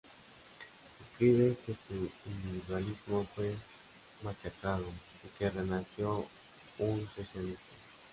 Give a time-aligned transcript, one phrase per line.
[0.99, 3.53] Escribe que su individualismo fue
[4.23, 6.25] machacado, y que renació
[6.79, 7.61] un socialista.